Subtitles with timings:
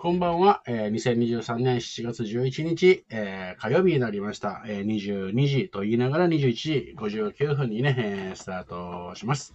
[0.00, 0.62] こんばんは。
[0.68, 4.62] えー2023年7月11日、えー火曜日になりました。
[4.64, 9.54] えー22時と言いながら21時59分にね、えースタートします。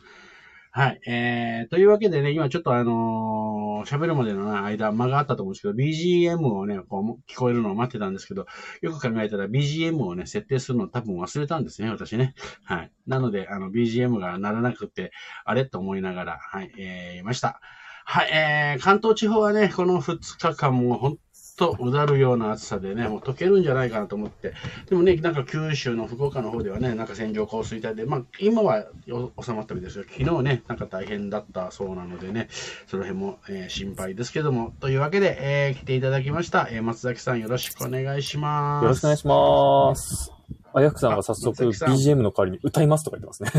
[0.72, 1.00] はい。
[1.08, 8.46] えー、というわけでね、今ちょっとあのー喋るまでの間、間があったと思うんですけど、BGM をね、こう、聞こえるのを待ってたんですけど、
[8.82, 12.34] よく考えたら BGM をね、設定するの多分忘れたんですね、私ね。
[12.64, 12.92] はい。
[13.08, 15.12] なので、あの、BGM が鳴らなくて、
[15.44, 17.60] あれと思いながら、はい、えー、いました。
[18.06, 21.18] はい、えー、関東地方はね、この2日間も本
[21.58, 24.54] 当うだるような暑さでね、もう溶けるんじゃないかなと思って。
[24.90, 32.50] でもね、なんか九州の福岡の方ではね、なんか線状降水帯で、まあ今は収まったみたいですが、昨日ね、なんか大変だったそうなのでね、
[32.88, 38.84] その辺も、えー心配ですけども、というわけで、えー来ていただきました、えー松崎さんよろしくお願いします。
[38.84, 40.43] よろしくお願いします。
[40.76, 43.52] あやくさんが早速 BGM の代わりに歌いますとか言ってますね。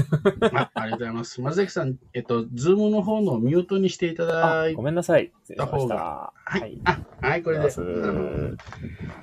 [0.52, 1.40] あありがとうございます。
[1.40, 5.32] 松崎さん、えっと、ズームの方のミュートにしていただいあごめんなさい。
[5.44, 5.70] 失礼しました。
[5.70, 6.78] た方がははい。
[6.84, 8.56] あ、はい、これで、あはの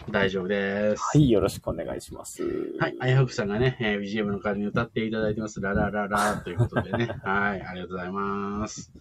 [0.10, 1.18] 大丈夫です。
[1.18, 2.44] い、よろしくお願いします。
[2.80, 2.96] はい。
[3.00, 5.60] あやふくさんがね、えー BGM の代わりに歌っていただいてます。
[5.60, 7.10] ララララということでね。
[7.24, 7.62] はい。
[7.62, 8.94] ありがとうございます。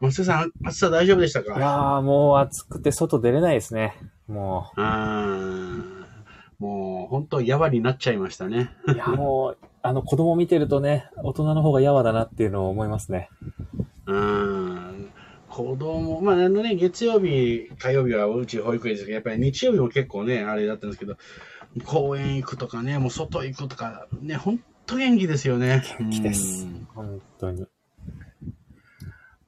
[0.00, 3.94] 松田さん、暑さ大丈夫でしたいかやー、もう暑くて外出れないですね。
[4.26, 5.99] もあー
[6.60, 8.70] もう、本当やわになっちゃいましたね。
[8.86, 13.30] う、いや、 もう、あの、子供見てるとね、大人の方がやわだなっていうのを思いますね。
[14.06, 15.10] うん。
[15.48, 21.16] 子供、まあ、あのね、月曜日、火曜日はうち保育園ですけど、やっぱり日曜日も結構ね、あれだったんですけど、
[21.84, 25.82] 公園行くとかね、もう外行くとか、ね、本当元気ですよね。
[25.98, 27.66] 元気ですうん本当に。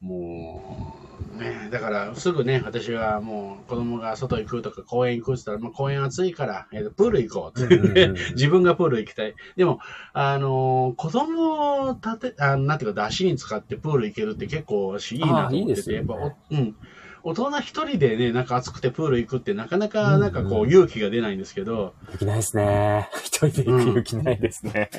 [0.01, 1.02] もう、
[1.43, 9.35] ね、だからすぐね、私はもう子供が外行くとか公園行くって言ったら、まあ、公園暑いから、えーとプール行こうって、うんうんうん 自分がプール行きたい。
[9.57, 9.81] でも、
[10.13, 16.77] あのー子供を立て、あなんていうか、出しに使ってプール行けるって結構いいなと思ってて、いいですよねやっぱお、うん。
[17.25, 23.09] 大人一人でね、なんか暑くてプール行くってなかなか、なんかこうんううん勇気が出ないんですけど、勇気ないですね。
[23.23, 24.91] 一人で行く勇気ないですね。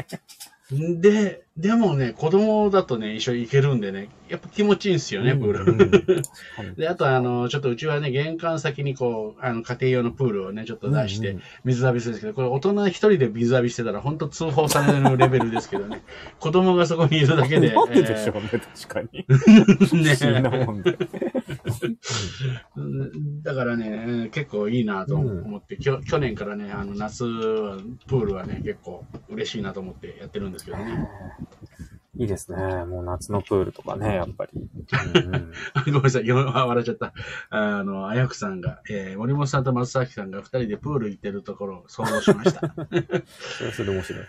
[0.71, 5.71] で、でもね、子供だとね、一緒に行けるんでね、やっぱ気持ちいいんですよね、プール。
[5.71, 5.81] うん。
[5.81, 6.75] うん確かに。
[6.81, 16.01] で、あと、あの、ちょっとうちはね、玄関先にこう、あの、家庭用のプールをね、ちょっと出してうんうん、水浴びするんですけど、これ大人一人で水浴びしてたら、本当通報されるレベルですけどね、
[16.39, 19.09] 子供がそこにいるだけで、なんででしょうね、確かに。
[19.13, 20.97] え 不ー思議なね、もんで。
[22.75, 23.43] うん。
[23.43, 27.77] だからね、結構いいなと思って、きょ去年からね、あの、夏は、
[28.07, 31.07] プールはね、結構嬉しいなと思ってやってるんですけどね。
[32.15, 32.57] いいですね。
[32.85, 34.51] もう夏のプールとかね、やっぱり。
[34.53, 35.51] うんうん
[35.85, 37.13] ごめんなさい、 笑っちゃった。
[37.49, 42.73] あの、あやくさんが、えー森本さんと松崎さんが二人でプール行ってるところを想像しました。
[43.75, 44.23] それ面白い。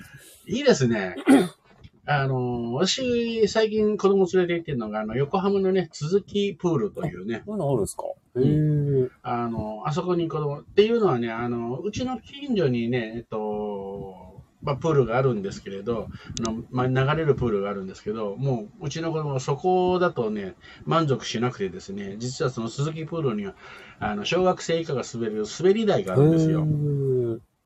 [0.46, 1.16] いいですね。
[2.06, 8.04] あの、私、最近子供連れて行ってるのが、あの、横浜のね、続きプールというね、そういうのあるんですか？
[8.36, 9.08] へんえ。
[9.22, 14.23] あの、あそこに子供、っていうのはね、あの、うちの近所にね、えっと、
[14.64, 16.08] まあ、プールがあるんですけれど、
[16.46, 20.54] あのまあ、流れるプールがあるんですけど、もう、うちの子供はそこだとね、
[20.84, 23.54] 満足しなくてですね、実はその鈴木プールには、
[24.00, 26.66] あの、小学生以下が滑れる滑り台があるんですよ。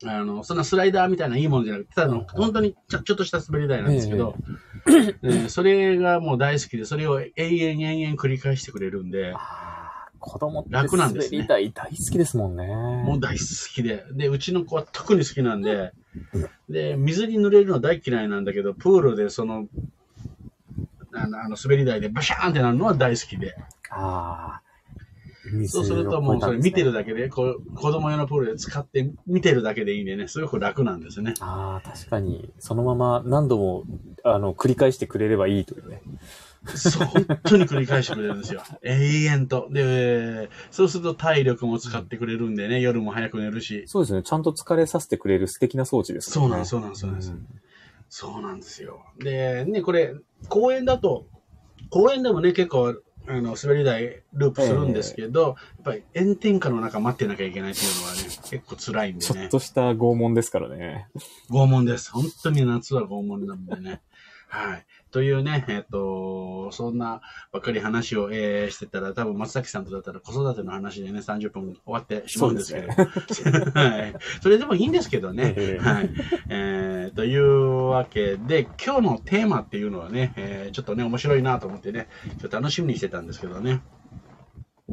[0.05, 4.35] あの、そんなスライダーみたいないいもんじゃなくて、ただの、本当にちょちょっとした滑り台なんですけど、
[5.23, 9.33] えーそれがもう大好きで、それを永遠延々繰り返してくれるんで、
[10.19, 12.67] 子供って楽なんですね滑り台大好きですもんね。
[12.67, 15.93] もう大好きで、で、うちの子は特に好きなんで、
[16.69, 19.67] で、水に濡れるの大嫌いなんだけど、プールでその、
[21.13, 23.55] あの、あの滑り台でバシャーンってなるのは大好きで、
[23.89, 24.69] ああ。
[25.67, 31.33] そうするともうそれ見てるだけで、こう子供用のプールで使って見てるだけでいいんでね、すごく楽なんですね。
[31.39, 33.83] ああ、確かに、そのまま何度も、
[34.23, 36.01] あの、繰り返してくれればいいというね。
[36.65, 38.61] そう、本当に繰り返してくれるんですよ。
[38.83, 39.69] 永遠と。
[39.71, 43.83] で、そうすると体力も使ってくれるんでね、夜も早く寝るし。
[43.87, 44.23] そうですね。
[44.23, 47.33] ちゃんと疲れさせてくれる素敵な装置ですそうなんです、そうなんです、そうなんです。
[48.09, 49.05] そうなんですよ。
[49.19, 50.15] で、ね、これ、
[50.49, 51.27] 公園だと、
[51.89, 59.33] 公園でもね、結構、あの、滑り台ループするんですけど、やっぱり炎天下の中待ってなきゃいけないっていうのはね、結構辛いんでね。
[59.33, 61.07] ちょっとした拷問ですからね。
[61.51, 62.11] 拷問です。
[62.11, 64.01] 本当に夏は拷問なんでね。
[64.47, 64.85] はい。
[65.11, 67.21] というね、えっ、と、そんな
[67.51, 72.87] ばっかり話を、えーしてたら、多分松崎さんとだったら子育ての話でね、30分終わってしまうんですけど。
[72.91, 74.15] はい。
[74.41, 75.53] それでもいいんですけどね。
[75.57, 76.09] ええはい。
[76.49, 82.07] えー、というわけで、今日のテーマっていうのはね、えーちょっとね、面白いなと思ってね、
[82.39, 83.81] ちょっと楽しみにしてたんですけどね。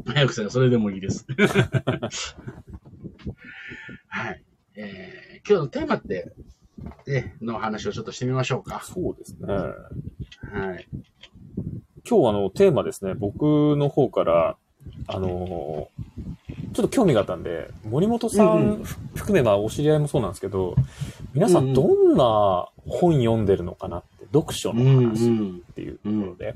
[0.06, 1.26] 早くせよ、それでもいいです。
[4.08, 4.42] はい。
[4.76, 6.32] えー、今日のテーマって、
[7.06, 8.82] ね、の話をちょっとしてみましょうか。
[8.84, 9.52] そうですね。
[9.52, 9.64] は
[10.75, 10.88] い。
[12.08, 14.56] 今日あの、テーマですね、僕の方から、
[15.08, 16.37] あのー
[16.76, 18.84] ちょっと興味があったんで、森本さうんん
[19.14, 20.76] 含め、まあ、お知り合いもそうなんですけど、
[21.32, 25.62] 皆さうんうんんどんな本読んでるのかなって、読書の話ん。
[25.70, 26.55] っていうところで。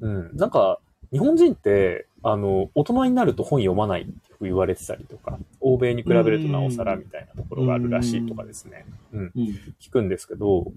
[0.00, 0.36] うん。
[0.36, 0.78] なんか、
[1.10, 4.12] 日本人って、あの、大人になると本読まないって
[4.44, 8.86] 言われてたりとか、欧米に比べるとなおさらみたいなところがあるらしいとかですね。
[9.12, 9.20] うん。
[9.20, 9.30] うん。
[9.80, 10.72] 聞くんですけど、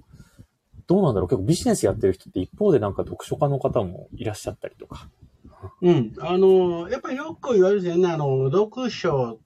[0.87, 1.29] どうなんだろう？
[1.29, 5.09] 結構ビジネスやってる人って一方でなんか読書家の方もいらっしゃったりとか。
[5.81, 6.13] うん。
[6.19, 8.11] あの、やっぱりよく言われるんですよね。
[8.11, 9.39] あの、読書、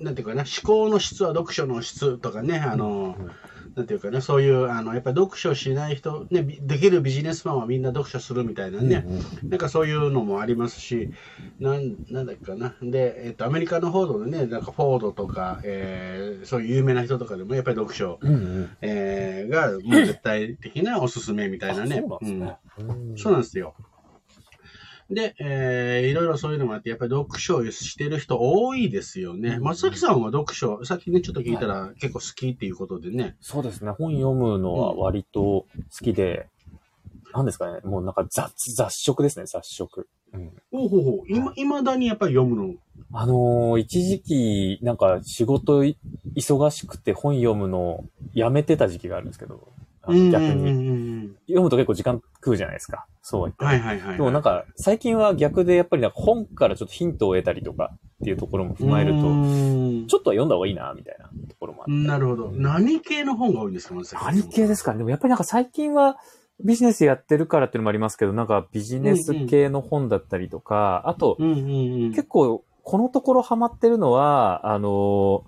[0.00, 3.30] なんていうかな、思考の質は読書の質とかね、あの、うん
[3.76, 11.10] なんていうかな、そういう、あの、やっぱり読書しない人、ね、びできるビジネスマンはみんな読書するみたいなね、うんなんかそういうのもありますし、
[11.60, 12.74] なんなんだっけかな。
[12.80, 18.70] で、えっと、アメリカの方でね、なんかフォードとか、えーそういう有名な人とかでも、やっぱり読書、うんうん。
[18.80, 21.96] えーが、もう絶対的なおすすめみたいなね。
[21.98, 22.56] あそうなんですね。
[22.78, 22.82] う
[23.14, 23.74] んそうなんですよ。
[25.10, 29.50] で、えーいろいろそういうのもあって、やっぱり読書をしてる人多いですよね。
[29.50, 33.36] うん松崎さんは読書、さっきね、ちょっと聞いたら結構好きっていうことでね。
[33.40, 33.92] そうですね。
[33.92, 35.66] 本読むのは割と好
[36.02, 36.48] きで、
[37.32, 37.80] なんですかね。
[37.84, 40.08] もうなんか雑、雑食ですね、雑食。
[40.32, 40.50] うん。
[40.72, 41.22] ほうほうほう。
[41.28, 42.74] 今、未だにやっぱり読むの？
[43.12, 45.98] あのー一時期、なんか仕事い
[46.34, 49.68] 忙しくて本読むのやめてた時期があるんですけど、
[50.12, 50.30] 逆に。
[50.30, 51.16] うんうんうん
[51.46, 53.06] 読むと結構時間食うじゃないですか。
[53.22, 54.16] そうは言ってもはいはいはい。
[54.16, 59.26] でもなんか、最近は逆でやっぱりなんか本からちょっとヒントを得たりとかっていうところも踏まえると、と
[60.08, 61.92] ちょっとは読んだ方がいいな、みたいなところもあって。
[61.92, 62.50] なるほど。
[62.52, 63.94] 何系の本が多いんですか、
[64.24, 66.16] 何系ですかねでもやっぱりなんか最近は
[66.60, 71.62] ビジネスやってるからっていうのもありますけど、なんかビジネス系の本だったりとか、あとうんうんう
[72.08, 72.10] ん。
[72.10, 75.44] 結構このところハマってるのは、あの、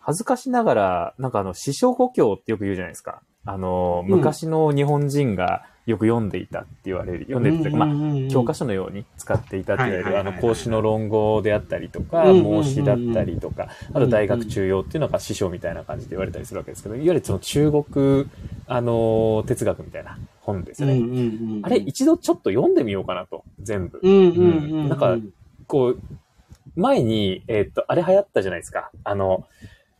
[0.00, 3.22] 恥ずかしながら、なんかあの、師匠故郷ってよく言うじゃないですか。
[3.44, 8.60] あの、うん昔の日本人がよく読んでいたって言われる、読んでいたというか、まあ、教科書。
[8.60, 18.26] 書のように使っていたって言われる、あの、孔子の論語であったりとか、孟子だったりとか、あと大学中庸っていうのが師匠みたいな感じで言われたりするわけですけど、いわゆるその中国、
[18.66, 21.02] あの、哲学みたいな本ですよね。
[21.62, 24.00] あれ、一度ちょっと読んでみようかなと、全部。
[24.02, 25.16] なんか
[25.66, 26.00] こう、
[26.76, 28.90] 前に、えーっと、あれ流行ったじゃないですか。
[29.04, 29.46] あの、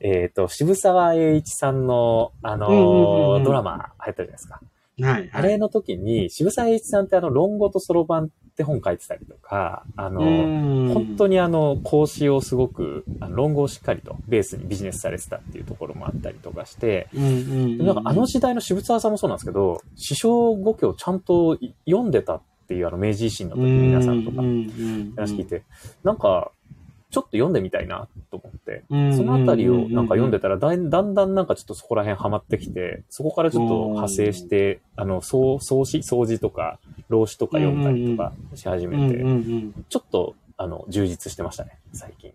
[0.00, 4.60] えーっと、渋沢栄一さんの、あのーうんうんうんドラマ流行ったじゃないですか。
[5.02, 5.30] はい。
[5.32, 25.62] あれの時に、渋沢栄一さんってあの、論語とそろばんって本書いてたりとか、あの、本本当にあの、講師をすごく、あの論語をしっかりとベースにビジネスされてたっていうところもあったりとかして、うんうんでなんかあの時代の渋沢さんもそうなんですけど、師匠語教をちゃんと読んでたっていうあの明治維新の時に皆さんとか話聞いて、
[26.04, 26.52] なんか、
[27.10, 28.84] ちょっと読んでみたいなと思って、
[29.16, 36.78] そのあたりをなんか読んでたらだんだんだんなんかちょっとそこら辺ハマってきて、そこからちょっと派生して、あの、総総詞、掃除とか、
[37.08, 39.24] 老子とか読んだりとかし始めて、
[39.88, 42.32] ちょっと、あの、充実してましたね、最近。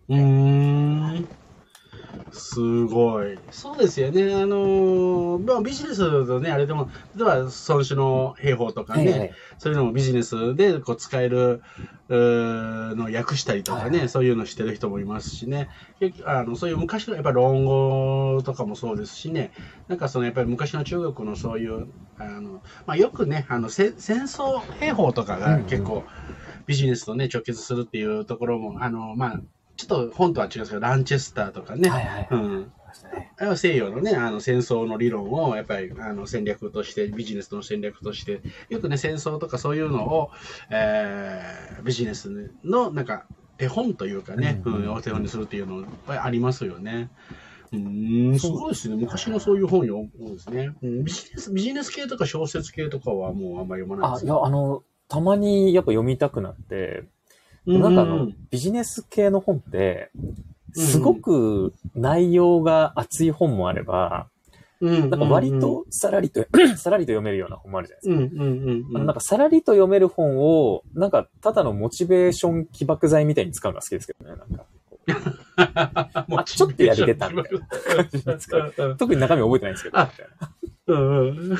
[2.31, 3.39] すごい。
[3.51, 4.33] そうですよね。
[4.33, 7.35] あのーまあ、ビジネスのね、あれでも、例えば、
[7.67, 11.61] 孫子の兵法とかね、はいはいそういうのもビジネスでこう使える
[12.09, 15.69] のを訳したりとかね、はいはいそういうのしてる人もいますしね。
[16.25, 19.51] あのそういう昔のやっぱり論語とかもそうですしね、
[19.87, 21.87] なんかそのやっぱり昔の中国のそういう、
[22.17, 26.05] あのまあ、よくね、あのせ戦争兵法とかが結構
[26.67, 29.41] ビジネスとね、直結するっていうところも、あの、まあ、
[29.77, 32.27] ちょっと本とは違うんですけど、ランチェスターとかね、はいはい。
[32.31, 32.35] う
[33.51, 40.31] ん、西洋のね、あの戦争の理論をやっぱりあの戦略として、ビジネスの戦略として、よくね、戦争とかそういうのを、
[40.69, 43.25] えービジネスのなんか
[43.57, 47.09] 手本というかね、ううんんお手本にするっていうのやっぱりありますよね。
[47.71, 48.95] うーん、すごいですね。
[48.95, 51.51] 昔のそういう本読むんですね、うんビジネス。
[51.51, 57.09] ビジネス系とか小説系とかはもうあんまり読まないあ、ですいや、あの、たまにやっぱ読みたくなって、うん
[57.65, 60.35] なんかあのうん、ビジネス系の本って、うん
[60.75, 64.27] すごく内容が熱い本もあれば、
[64.81, 66.45] うんなんか割とさらりと、
[66.75, 68.99] さらりと読めるような本もあるじゃないですか。
[68.99, 74.35] なんかさらりと読める本を、なんかただのモチベーション起爆剤みたいに使うのが好きですけどね。
[74.35, 74.65] なんか
[76.37, 78.23] あちょっとやり出たみたいな感じ
[78.97, 79.97] 特に中身覚えてないんですけど。
[80.87, 81.57] うん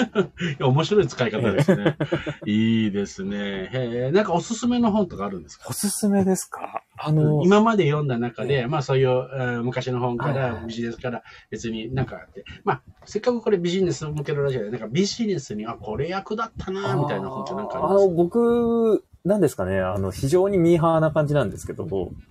[0.60, 1.96] 面白い使い方ですね。
[2.46, 3.36] いいですね。
[3.72, 5.66] へえ、なんかおすすめの本とかあるんですか？
[5.68, 6.82] おすすめですか？
[6.96, 18.04] あの、今まで読んだ中で、まあそういう、えー昔の本からビジネスから別になんかあって、まあせっかくこれビジネス向けるラジオで、なんかビジネスに、あ、これ役立ったな、みたいな本ってなんかあります？
[18.04, 21.84] あの、僕、なんですかね、あの、非常にミーハーな感じなんですけど、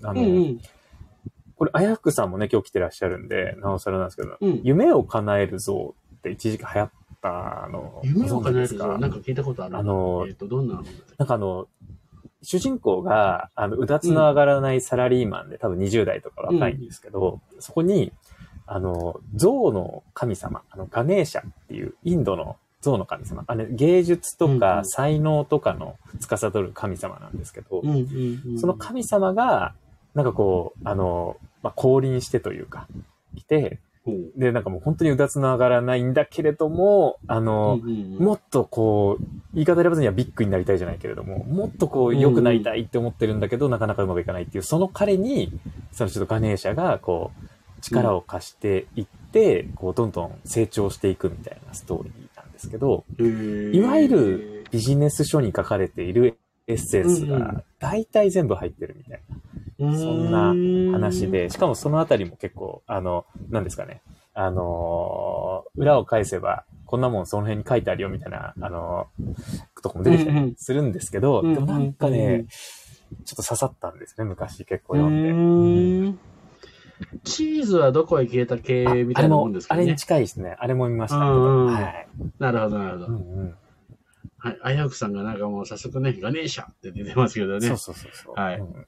[0.03, 0.59] あの、うんうん。
[1.55, 4.61] これ、あやふくさんもね、今日来てらっしゃるんで、なおさらなんですけど、うん。
[4.63, 9.77] 夢を叶える像って一時期流行ったの、夢を叶えるなんか聞いたことある。
[9.77, 10.81] あのえっ、と、どんな
[11.17, 11.67] なんかあの、
[12.43, 18.11] 主人公が、あの、うだつの上がらないサラリーマンで、多分20代とか若いんですけど、そこに、
[18.65, 23.43] あの、象の神様、あの、ガネーシャっていうインドの象の神様。
[23.47, 27.83] あれ、芸術とか才能とかの司る神様なんですけど、
[28.59, 29.73] その神様が、
[30.15, 32.87] なんかこう、あの、まあ、降臨してというか、
[33.35, 33.79] いて、
[34.35, 37.79] で、なんかもう本当にうだつの上がらないんだけれども、あの、
[38.17, 45.51] もっとこう、言い方選ばずにはビッグになりたいじゃないけれども、もっとこう、良くなりたいって思ってるんだけど、なかなかうまくいかないっていう、その彼に、
[45.91, 59.37] そのちょっとガネーシャが、こう、力を貸していって、こう、どんどん成長していくみたいなストーリーなんですけど、いわゆるビジネス書に書かれているエッセンスが、大体全部入ってるみたいな。
[59.81, 64.01] そんな話で、しかもそのあたりも結構、あの、何ですかね。
[64.33, 72.45] あのー、裏を返せば、こんなもんその辺に書いてあるよみたいな、あのー、とかも出てきたりするんですけど、でもなんかね、
[73.25, 76.19] ちょっと刺さったんですね、昔結構読んで。
[77.23, 79.83] チーズはどこへ消えた系みたいなもんですかね。
[79.83, 80.55] あれに近いですね。
[80.59, 81.17] あれも見ました。
[81.17, 82.07] はい。
[82.39, 83.07] なるほど、なるほど。
[83.07, 83.55] うんうん
[84.43, 84.59] はい。
[84.63, 87.67] あやくさんがなんかもう早速ね、ガネーシャって出てますけどね。
[87.67, 88.33] そうそうそうそう。
[88.39, 88.59] はい。
[88.59, 88.87] うん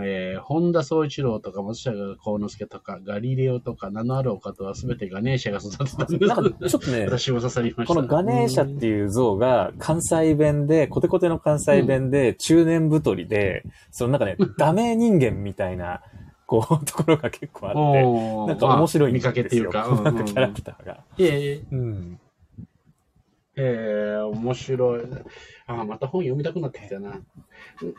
[0.00, 6.26] えー、本田宗一郎とか松下幸之助とか、ガリレオとか、名のあるお方は全てガネーシャが育てたんです。
[6.26, 7.94] なんかちょっとね、私も刺さりました。
[7.94, 16.02] このガネーシャっていう像が関西弁で、コテコテの関西弁で、中年太りで、そのなんかね、ダメ人間みたいな、
[16.46, 19.32] こう、 ところが結構あって、なんか面白いんですよ。
[19.32, 20.98] 見かけっていうか、うんうん、なんかキャラクターが。
[21.18, 21.62] いえいえ。
[21.72, 22.20] うん。
[23.60, 25.02] えー、面白い。
[25.66, 27.20] あ、また本読みたくなってきたな。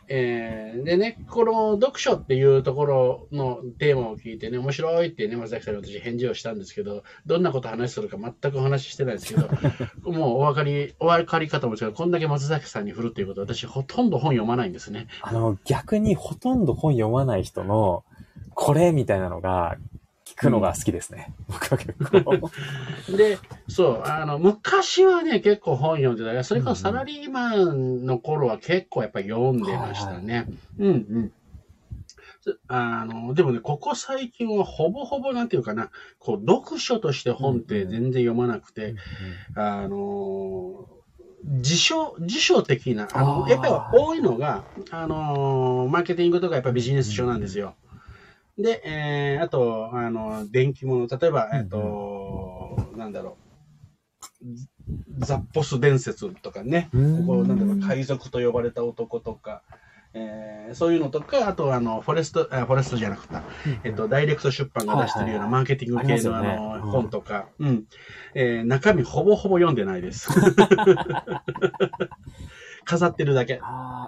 [0.08, 9.50] えー、でね、この読書っていうところのテーマを聞いてね、面白いってね、松崎さんに私返事をしたんですけど、どんなこと話するか全くお話ししてないですけど、
[10.10, 11.92] もうお分かり、お分かり方も違う。
[11.92, 15.08] こんだけ松崎さんに振るっていうこと私ほとんど本読まないんですね。
[15.22, 18.06] あの、逆にほとんど本読まない人の、
[18.56, 19.78] これみたいなのが
[20.40, 21.34] くのが好きですね。
[21.50, 21.94] うん、僕は結
[22.24, 23.18] 構。
[23.18, 30.48] で、そう、あの、昔はね、結構本読んでたけど、それからサラリーマンの頃は結構やっぱり読んでましたね。
[30.80, 31.32] うんうん。
[32.68, 38.98] あの、でもね、ここ最近はほぼほぼなんていうかな、こう、読書として本って全然読まなくて、うん
[39.56, 40.88] うん、あの、
[41.62, 47.76] 辞書、辞書的な、あの、やっぱり多いのが、あの、マーケティングとかやっぱビジネス書なんですよ。
[48.60, 53.38] で、えー、あと、あの、電気物、例えば、えっ、と、なんだろ
[54.42, 59.64] う、ザッポス伝説とかね、ここ、なんだろう、海賊と呼ばれた男とか、
[60.14, 63.36] えー、そういうのとか、あと、あの、フォレスト、あフォレストじゃなくて、
[63.86, 67.86] えっと、ダイレクト出版が出してるようなマーケティング系のあの、本とか、うん。
[68.34, 70.30] えー、中身ほぼほぼ読んでないです。
[72.90, 73.62] 飾ってるだけ。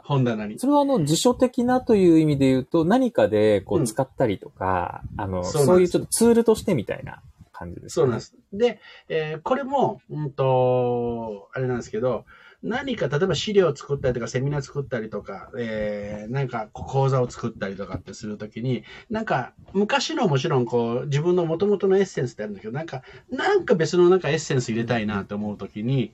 [0.05, 0.57] 本棚に。
[0.57, 7.21] それはあの、辞書的なという意味で言うと、何かでこう使ったりとか、うん、あのそ、そういうちょっとツールとしてみたいな
[7.53, 7.89] 感じですね。
[7.89, 8.35] そうなんです。
[8.51, 12.25] で、えー、これも、うんと、あれなんですけど、
[12.63, 26.13] 何か、例えば資料を作ったりとか、セミナー作ったりとか、えー、なんか講座を作ったりとかってするときに、なんか、昔のもちろんこう、自分の元々のエッセンスってあるんだけど、なんか、なんか別のなんかエッセンス入れたいなって思うときに、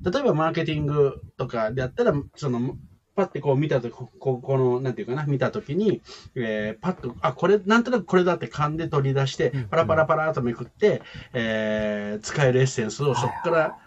[0.00, 2.76] 例えばマーケティングとかであったら、その、
[3.14, 6.02] パッてこう見たとき、ここの、なんていうかな、見たときに、
[6.34, 13.78] えー、パッと、あ、これ、なんとなくこれだって勘で取り出して、パラパラパラとめくって、えー、使えるエッセンスをそこから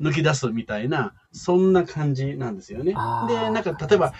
[0.00, 2.94] 抜き出すみたいな、そんな感じなんですよね。
[3.28, 4.12] で、なんか、例えば、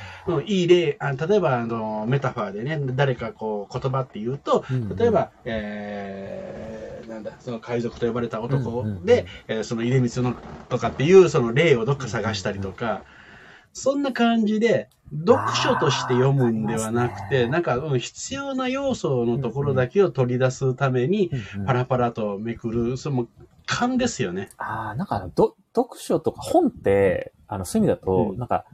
[0.47, 4.65] いい例、あ例えば、あの、メタファーでね、誰かこう、言葉って言うと、
[4.97, 10.35] 例えば、えーなんだ、その海賊と呼ばれた男で、えー、その入れ光の
[10.69, 13.03] とかっていうその例をどっか探したりとか、
[13.73, 14.89] そんな感じで、
[15.27, 21.31] 読書として読むんではなくて、なんか、うん、必要な要素のところだけを取り出すために、
[21.67, 23.29] パラパラとめくる、その
[23.67, 24.49] 勘ですよね。
[24.57, 28.65] ああ、なんかど、読書とか本って、あの、そういう意味だと、うん、なんか、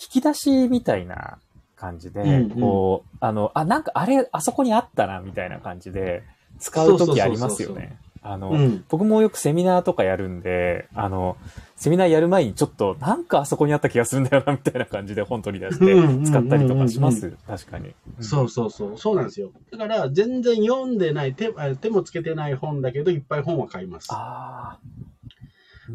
[0.00, 1.38] 引き出しみたいな
[1.74, 6.22] 感じで、うんうん、こう、あの、あ、なんかあれ、あそこにあったな、みたいな感じで、
[6.58, 7.98] 使うときありますよね。
[8.22, 11.36] あの、うん、僕もよくセミナーとかやるんで、あの、
[11.76, 17.36] セミナーやる前にちょっと、なんかあそこにあった気がするんだよな、みたいな感じで本取り出して使ったりとかします。
[17.46, 18.98] 確かに、うん、そうそうそう。
[18.98, 19.50] そうなんですよ。
[19.70, 24.08] だから、全然読んでない手、手もつけてない本だけど、いっぱい本は買います。
[24.10, 25.17] ああ。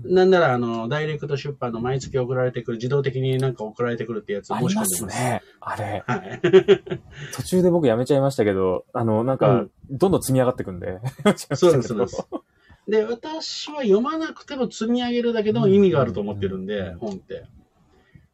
[0.03, 4.95] なんなら、あの、ダイレクト出版の毎月送られてくる、自動的になんか送られてくるってやつを申し込んでます。
[4.95, 5.41] ありますね。
[5.59, 6.03] あれ。
[6.07, 6.41] はい。
[7.35, 10.99] 途中で僕やめちゃいましたけど、あの、なんか、どんどん積み上がってくんで。
[11.53, 12.27] そうです、そうです。
[12.87, 17.45] で、私は読まなくても積み上げるだけでも意味があると思ってるんで、本って。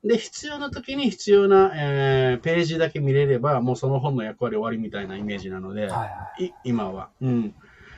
[0.04, 6.06] で、必要な時に必要な、えー、ページだけ見れれば、もうその本の役割終わりみたいなイメージなので、はいは
[6.40, 7.10] い今は。
[7.22, 7.54] うん。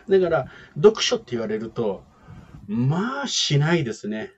[0.10, 2.04] だから、読書って言われると、
[2.72, 4.32] まあ、しないですね。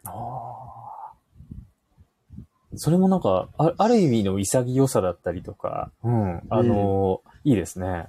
[2.75, 8.07] それもなんかあ、ある意味の潔さだったりとか、うん、あの、うん、いいですね。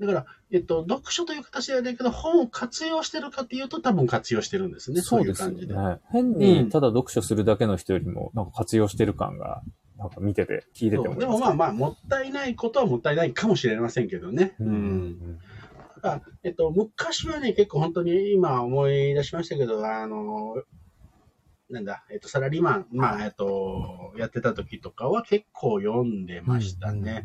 [0.00, 5.00] だから、えっと、読書という形ではないけど、本を活用してるかっていうと、多分活用してるんですね。
[5.00, 5.76] そういう感じで。
[5.76, 9.62] ね、変にただ読書するだけの人よりも、なんか活用してる感が、
[9.96, 14.56] なんか見てて、聞いてても、でもまあまあ、もったいないことはもったいないかもしれませんけどね。
[14.58, 15.40] うん、うん
[16.04, 20.62] あえっと、昔はね、結構本当に今思い出しましたけど、あの、
[21.70, 27.24] なんだ、えっと、サラリーマン、まあ、えっと、やってた時とかは結構読んでましたね。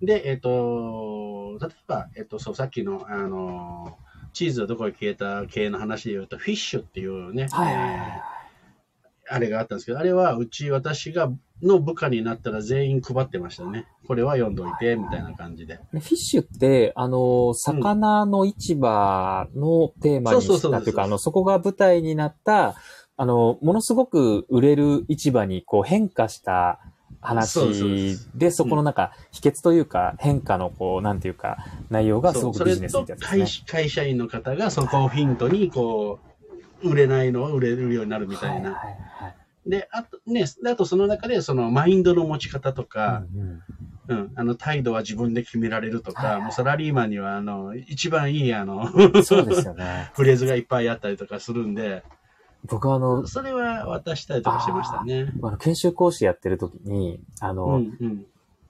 [0.00, 3.98] で、えっと、例えば、えっと、そう、さっきの、あの、
[4.32, 8.36] チーズはどこへ消えた系の話で言うと、フィッシュっていうね、はい、えー
[9.28, 11.30] あれがあったんですけど、あれはうち私が
[11.62, 13.86] の部下になったら全員配ってましたね。
[14.06, 15.80] これは読んどいて、みたいな感じで。
[15.90, 22.76] フィッシュって、あの、魚の市場のテーマにしたというか、あの、そこが舞台になった、
[23.16, 26.78] あの、ものすごく売れる市場にこう変化した
[27.22, 31.56] 話で、そこのなんか秘訣というか変化のこう、なんていうか、
[31.88, 36.18] 内容がすごくビジネスみたいな、ね、会社員の方がそこをヒントに、こ
[36.82, 38.72] う、売れないのを売れるようになるみたいな。
[38.74, 39.05] はいはい
[39.66, 43.24] で、あとね、あとその中でそのマインドの持ち方とか、
[44.08, 48.88] うん、うん、あの態度は自分で決められるとか、もうサラリーマンにはあの一番いいあの
[49.24, 50.10] そうですよね。
[50.14, 52.04] フレーズがいっぱいあったりとかするんで、
[52.64, 55.32] 僕はあの、それは渡したりとかしてましたね。
[55.42, 58.26] あの研修講師やってる時に、あの、うんうん、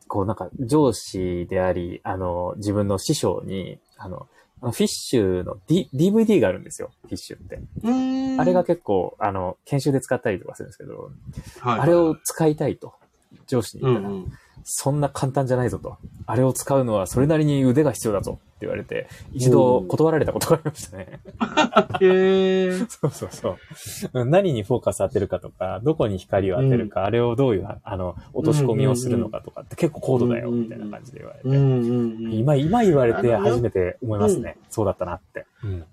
[0.08, 4.28] こうなんか上司であり、あの、自分の師匠に、あの、
[4.60, 7.60] フィッシュの、D、DVD があるんですよ、フィッシュって。
[8.40, 11.10] あれが結構、あの、研修で使ったりとかするんですけど、
[11.60, 12.94] はい、あれを使いたいと、
[13.46, 14.32] 上司に言ったら、うんうん
[14.68, 15.96] そんな簡単じゃないぞと。
[16.26, 21.20] あれを使うのはそれなりに腕が必要だぞって言われて、一度断られたことがありましたね。
[22.00, 22.86] へー。
[22.90, 23.56] そうそうそ
[24.12, 24.24] う。
[24.24, 32.36] 何にフォーカス当てるかとか、どこに光を当てるか、うん、あれをどういう、あの、落とし込みをするのかとかって結構高度だよ、みたいな感じで言われて。
[32.36, 34.56] 今、今言われて初めて思いますね。
[34.68, 35.46] そうだったなって。
[35.62, 35.84] うん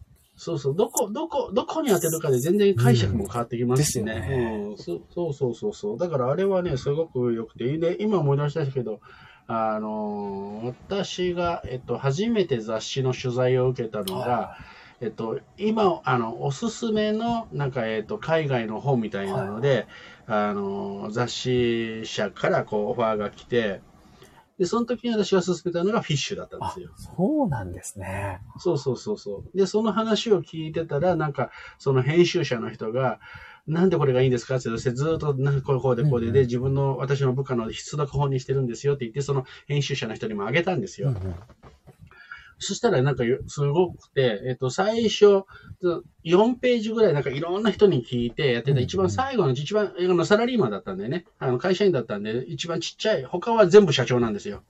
[0.44, 4.28] そうそう、どこ、どこ、どこに当てるかで全然解釈も変わってきますしね。
[4.30, 5.98] うん、うん、そうそうそうそう。
[5.98, 9.00] だからあれはね、すごく良くて、で、今思い出したけど、
[9.48, 14.58] あの私が、えっと、初めて雑誌の取材を受けたのが、
[15.00, 19.88] えっと、今、あの、おすすめの、なんか、えっと、海外の本みたいなので、
[20.28, 23.82] はい、あの雑誌社からこう、オファーが来て、
[24.60, 26.92] で、その時に私が勧めたのがフィッシュだったんですよ。
[26.96, 28.42] そうなんですね。
[28.60, 29.58] そうそうそうそう。
[29.58, 33.20] で、その話を聞いてたら、なんか、その編集者の人が、
[33.66, 41.10] なんでこれがいいんですかって言って、ずっと、なんこうこうでこうで、で、自分の、私の部下の必読本にしてるんですよって言って、その編集者の人にもあげたんですよ。
[41.10, 41.36] うんうん
[42.64, 45.44] そしたらなんかすごくて、えっと、最初、
[46.24, 54.64] 4ページぐらいなんかいろんな人に聞いてやってた、一番最後の、一番、あの、サラリーマンだったんでね、あの、会社員だったんで、一番ちっちゃい、他は全部社長なんですよ。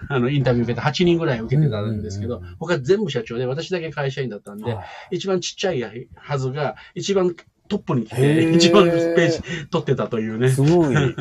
[0.08, 4.76] あの、インタビュー受けて8人ぐらい受けてたんですけど、他全部社長で、私だけ会社員だったんで、
[5.10, 7.34] 一番ちっちゃいはずが、一番
[7.68, 10.48] トップに来て、 一番ページ取ってたというね。
[10.50, 10.94] すごい。
[10.94, 11.14] なんか、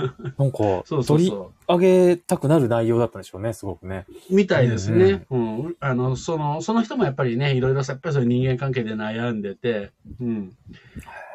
[0.86, 1.34] そう取り
[1.68, 4.06] 上げたくなる内容だったんでしょうね、すごくね。
[4.30, 5.26] みたいですね。
[5.30, 10.54] うん、うん、あの、その、その人もやっぱりね、いろいろやっぱりそういう人間関係で悩んでて、うん。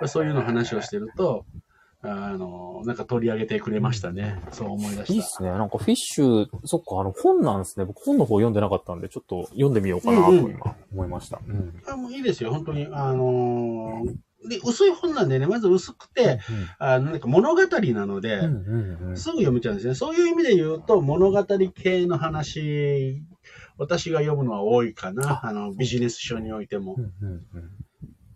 [0.06, 1.44] そういうの話をしてると、
[2.04, 4.40] あの、なんか取り上げてくれましたね。
[4.50, 5.12] そう思い出した。
[5.12, 5.50] いいっすね。
[5.50, 7.84] なんかフィッシュ、そっか、あの本なんですね。
[7.84, 11.40] 僕本の方読んでなかったんで、ちょっと読んでみようかなと今思いました。
[11.46, 12.88] うん、うん、あもういいですよ、本当に。
[12.90, 14.14] あのー
[14.48, 18.40] で、薄い本なんでね、まず薄くて、うん、あの、なんか物語なので、
[19.14, 19.94] すぐ読めちゃうんですね。
[19.94, 23.22] そういう意味で言うと、物語系の話、
[23.78, 25.40] 私が読むのは多いかな。
[25.44, 26.96] あの、ビジネス書においても。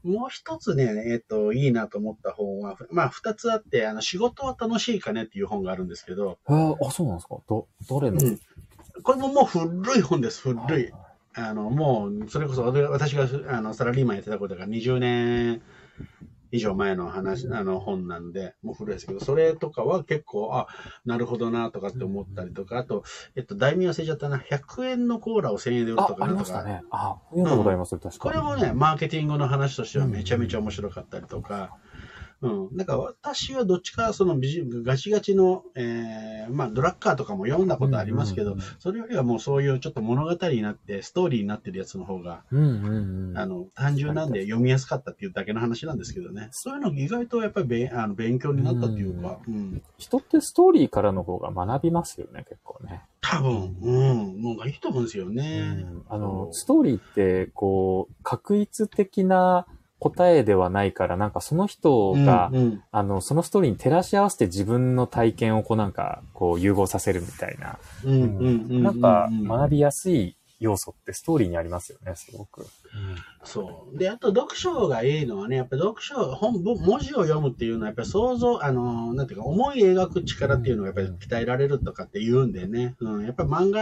[0.02, 6.38] もう一つね、えっ、ー、と、いいなと思った本は、まあ、二つあって、あの、仕事は楽しいかねっていう本があるんですけど。
[6.46, 7.38] あ、そうなんですか？
[7.48, 8.40] ど、誰の、うん、
[9.02, 10.92] これももう古い本です、古い。
[11.34, 15.60] あの、もう、それこそ私があのサラリーマンやってたことが20年
[16.52, 20.68] 以上前の話、あの本なんで、もう古いですけど、それとかは結構、あ、
[21.04, 23.04] なるほどなとかって思ったりとか、あと、
[23.34, 26.62] えっと、題名忘れちゃったな、100円のコーラを1000円で売るとか、なんとか。
[26.62, 26.82] ね。
[26.90, 28.34] あ、読んだことあります、うん、確かに。
[28.34, 31.76] これもね、マーケティングの話としてはめちゃめちゃ面白かったりとか、
[32.42, 32.76] うん。
[32.76, 34.38] なんか私はどっちかその
[34.82, 46.48] ガチガチの、えー、まあドラッカーとかも読んだことありますけど、それよりはもうそういうちょっと物語になって、ストーリーになってるやつの方が、うんうんうん、あの、単純なんで読みやすかったっていうだけの話なんですけどね。
[46.52, 53.02] そういうの意外とやっぱりべあの勉強になったっていうか、うん、うん、人ってストーリーからの方が学びますよね、結構ね。
[53.20, 53.90] 多分、う
[54.38, 55.82] ん、もういいと思うんですよね。
[55.82, 59.66] うん、あの、ストーリーって、こう、確一的な
[59.98, 67.78] 答えではないから、なんかその人が、うんうん、あの、そのストーリーに照らし合わせて自分の体験をこうなんか、こう融合させるみたいな。
[68.04, 72.62] なんか学びやすい要素ってストーリーにありますよね、すごく。
[72.62, 72.66] うん、
[73.44, 73.98] そう。
[73.98, 83.80] で、あと読書がいいのはね、やっぱ読書、本、文字を読むっていうのは、やっぱり想像、あの、なんていうか、思い描く力っていうのがやっぱり鍛えられるとかって言うんでね、うん、やっぱり漫画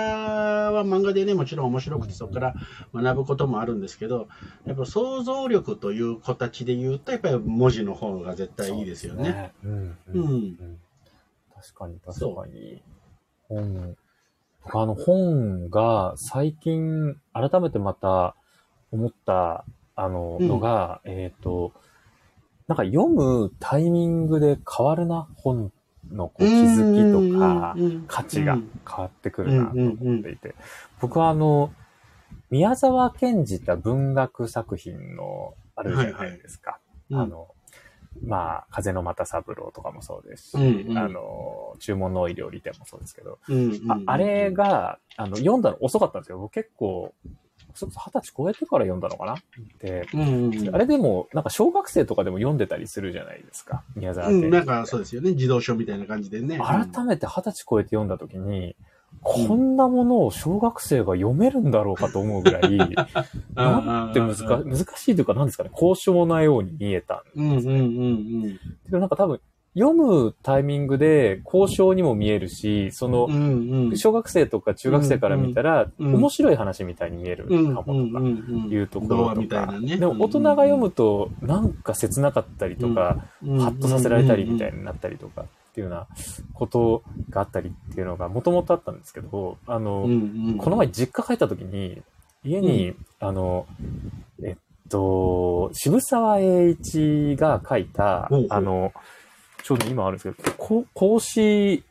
[0.72, 2.54] は漫画でね、もちろん面白くてそこから
[2.92, 4.26] 学ぶこともあるんですけど、
[4.66, 9.22] やっぱ想像力という形で言うと、やっぱり文字の方が絶対いいですよね。
[9.22, 10.80] ねうん、うん、うん。
[11.54, 12.82] 確かに、確かに。
[13.48, 13.96] 本
[14.72, 18.34] あの本が最近改めてまた
[18.90, 19.64] 思った
[19.96, 21.72] あののが、うん、えっ、ー、と、
[22.66, 25.72] なんか読むタイミングで変わるな、本
[26.10, 27.76] のこう気づきとか
[28.08, 30.54] 価値が変わってくるなと思っていて、
[31.00, 31.72] 僕はあの、
[32.50, 36.72] 宮沢賢治って文学作品のあるじゃないですか。
[36.72, 36.78] は
[37.10, 37.53] いはい、あの、
[38.22, 46.38] まあ、風の又三郎とかもそうですし、うんうん、あの、注文の多い料理店もそうですけど、うんうんうん、あれが、あの、読んだの遅かったんですよ。
[46.38, 47.12] 僕結構、
[47.74, 49.34] それこそ二十歳超えてから読んだのかな？
[49.80, 53.82] で、うんうん、あれでも、なんか小学生とかでも読んでたりするじゃないですか。
[53.96, 54.48] 宮沢うん。
[54.48, 55.34] なんかそうですよね。
[55.34, 56.58] 児童書みたいな感じでね。
[56.58, 58.76] 改めて二十歳超えて読んだ時に、
[59.24, 62.76] こんなものを小学生が読めるんだろうかと思うぐらい、
[63.56, 67.74] なんて難難しいというか、なんですかね、交渉なように見えたんですね。
[67.74, 68.58] うんうんうん
[68.92, 69.00] うん。
[69.00, 69.40] なんか多分、
[69.76, 73.28] 読むタイミングで交渉にも見えるし、その、
[73.96, 78.20] 小学生とか中学生から見たら、面白い話みたいに見えるかもとか
[78.70, 86.06] いうところとか、でも大人が読むとなんか切なかったりとか、ハッとさせられたりみたいになったりとかっていうような
[86.52, 90.08] ことがあったりっていうのがもともとあったんですけど、あの、
[90.58, 92.00] この前実家帰った時に、
[92.44, 93.66] 家に、あの、
[94.40, 94.56] えっ
[94.88, 98.92] と、渋沢栄一が書いた、あの、
[99.64, 101.82] ちょうど今あるんですけど、孔子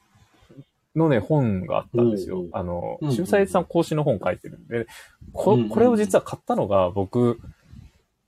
[0.95, 2.45] のね、本があったんですよ。
[2.53, 4.87] あの、渋沢栄一さん孔子の本書いてるんで、
[5.33, 7.37] ここれを実は買ったのが僕、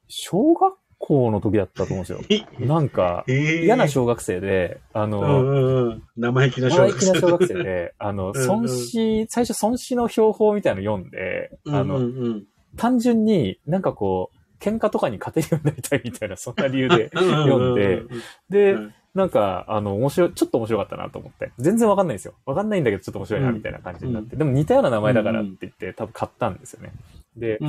[0.09, 2.19] 小学校の時だったと思うんですよ。
[2.65, 7.13] なんか、嫌な小学生で、あの、生意気な小学生。
[7.13, 12.41] 生小学生で、あの、孫子、最初孫子の標本みたいなの読んで、あの、
[12.75, 18.03] 単純になんかこう、喧嘩とかに勝てるようになりたいみたいな、そんな理由で読んで、
[18.49, 18.75] で、
[19.13, 21.51] なんか、あの、面白い、ちょっと面白かったなと思って。
[21.59, 22.33] 全然わかんないんですよ。
[22.45, 24.35] わかんないんだけど、ちょっと面白いな、みたいな感じになって。
[24.35, 26.91] でも似たような名前だからって言って、多分買ったんですよね。
[27.37, 27.59] で、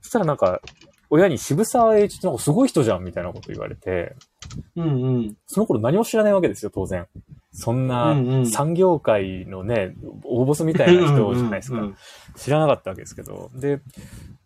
[0.00, 0.60] そしたらなんか、
[1.10, 4.14] 親に渋沢栄一ってなんかすごい人じゃんみたいなこと言われて、
[4.76, 5.36] うんうん。
[5.46, 7.06] その頃何も知らないわけですよ、当然。
[7.52, 9.94] そんな産業界のね、
[10.24, 11.82] 大ボスみたいな人じゃないですか。
[12.36, 13.50] 知らなかったわけですけど。
[13.54, 13.80] で、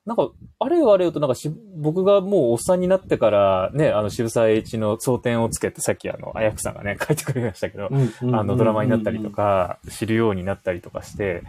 [0.07, 11.42] なんか、あれよあれよと、なんかし、僕がもうおっさんになってから、ね、あの、渋沢栄一の争点をつけて、さっきあの、あやくさんがね、書いてくれましたけど、あの、ドラマになったりとか、知るようになったりとかして、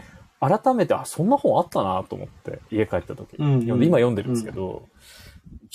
[0.49, 4.87] 改めて、あ、そんな本あったなと思って、家帰った時、うんうん、今読んでるんですけど、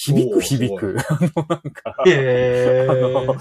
[0.02, 0.96] 響く響く。
[1.09, 3.37] あの、なんか、えー、あの、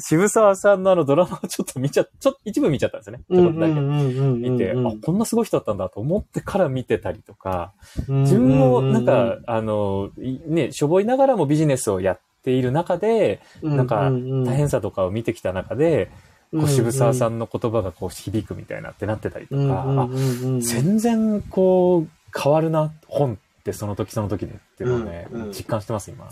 [0.00, 3.20] 渋沢さんのあのドラマをちょっと見ちゃ、ちょっと一部見ちゃったんですね。
[3.30, 3.72] ちょっとだけ。
[3.72, 7.72] 見て、あ、こんなすごい人だったんだと思ってから見てたりとか、
[8.08, 16.10] 自分もなんか、あの、ね、しょぼいながらもビジネスをやっている中で、なんか、大変さとかを見てきた中で、
[16.52, 20.08] こう渋沢さんの言葉がこう響くみたいなってなってたりとか、
[20.60, 22.08] 全然こう
[22.38, 26.28] 変わるな、本ってその時その時でっていうのをね、うんうん、実感してます、今。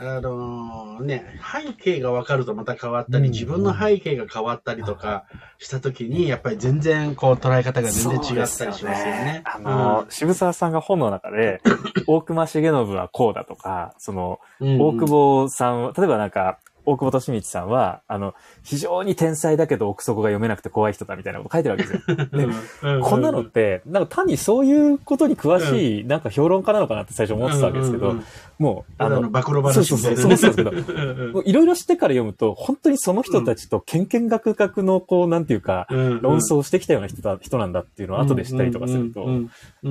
[0.00, 5.24] あのー、ね、背景が分かるとまた変わったり、自分の背景が変わったりとか
[5.58, 8.90] したときに、やっぱり全然こう捉え方が全然違ったりしますよね。
[8.90, 11.60] よねあのー、うん、渋沢さんが本の中で、
[12.06, 22.92] 大隈重信はこうだとか、その、大久保さん、例えばなんか、大久保利道さんは、あの、非常に天才だけど奥底が読めなくて怖い人だみたいなこと書いてるわけですよ。
[22.96, 28.16] で、こんなのって、なんか単にそういうことに詳しい、なんか評論家なのかなって最初思ってたわけですけど、
[28.58, 30.72] もう、あの、暴露話そうそうそう、そうですけど、
[31.44, 39.28] いろいろ知ってから読むと、本当にその人たちとけんけんがくがくの、こう、なんていうか、論争してきたような人だ、人なんだっていうのを後で知ったりとかすると、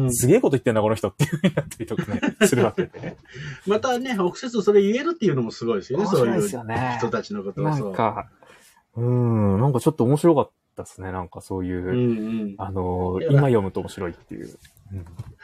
[0.10, 3.18] すげえこと言ってんな、この人っていうふうになったりとかね、するわけで。
[3.68, 6.42] またね、直接それ言えるっていうのもすごいですよね、そういう。
[6.42, 6.87] ですよね。
[6.96, 7.64] 人たちのことを。
[7.66, 8.30] なんか、
[8.96, 11.12] うん、なんかちょっと面白かったですね。
[11.12, 14.50] なんかそういう、うんうん、あの、今読むと面白いっていう。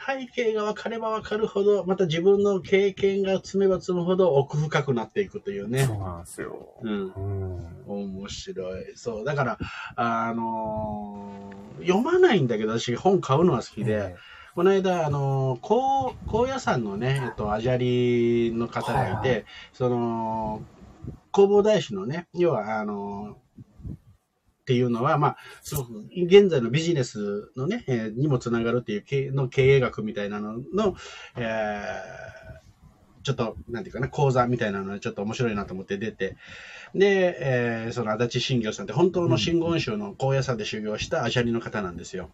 [0.06, 5.84] 背景が分かれば分かるほど、また自分の経験が積めば積むほど奥深くなっていくというね。
[5.84, 6.74] そうなんですよ。
[6.82, 7.12] うん。
[7.86, 8.96] うん、面白い。
[8.96, 9.24] そう。
[9.24, 9.58] だから、
[9.96, 14.16] あのー、読まないんだけど、私本買うのは好きで、
[14.54, 20.62] この間、あのー、高、高野山のね、えっと、アジャリの方がいて、はいはい、その、
[21.34, 23.36] 弘法大師のね、要は、あの
[24.64, 30.96] っていうのは、まあ、すごく、現在のビジネスのね、えー、にもつながるっていう経の経営学みたいなのの、
[31.36, 36.38] えー、ちょっと、なんていうかな、講座みたいなのがちょっと面白いなと思って出て、
[36.94, 42.30] で、えー、その足立信行さんって本当の真言宗の高野山で修行したアジャリの方なんですよ。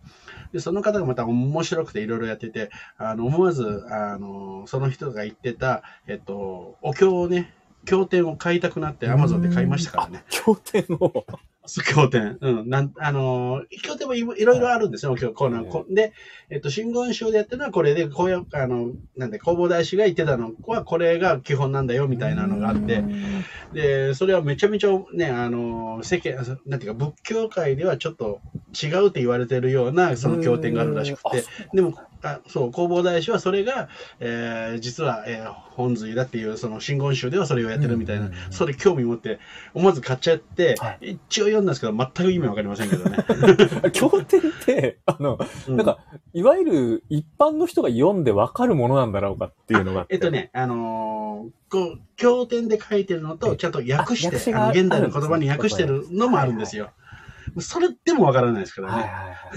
[0.53, 7.55] で、その方がまた面白くていろいろやってて、あの、思わず、あの、その人が言ってた、えっと、お経をね、
[7.85, 10.25] 経典を買いたくなってアマゾンで買いましたからね。
[10.29, 11.25] 経典を。
[11.79, 12.39] 経典。
[12.41, 12.69] うん。
[12.69, 16.13] なん、あのー、経典もいろいろあるんですよ、今日、この、こで、
[16.49, 23.05] えっと、真言宗でやってるのはこれで、こういう、あの、なんで、弘法大師が言ってたのは、これが基本なんだよ、みたいなのがあって、
[23.73, 28.41] で、それはめちゃめちゃね、あのー、世間、なんていうか、仏教界ではちょっと
[28.83, 39.41] 違うって言われてるような、その経典があるらしくて、でも、あそう、弘法大師はそれが、えー、実は、えー、本髄だっていう、その真言宗ではそれをやってるみたいな、それ興味持って、
[39.75, 43.25] 思わず買っちゃって、はい、一応読んだんですけど、全く意味わかりませんけどね。
[43.93, 45.99] 経典って、あの、うん、なんか、
[46.33, 56.91] いわゆる一般の人が読んでわかるものなんだろうかっていうのがえっとね、あのー、こう、経典で書いてるのと、ちゃんと訳して、あの現代の言葉に訳してるのもあるんですよ。
[57.59, 59.11] それでもわからないですからね。